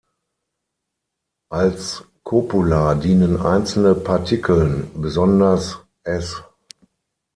Als 1.51 2.03
Kopula 2.23 2.95
dienen 2.95 3.39
einzelne 3.39 3.93
Partikeln, 3.93 4.89
besonders 4.99 5.77
"š". 6.03 6.43